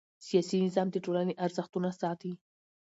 سیاسي 0.27 0.57
نظام 0.65 0.87
د 0.91 0.95
ټولنې 1.05 1.33
ارزښتونه 1.45 1.89
ساتي 2.01 2.31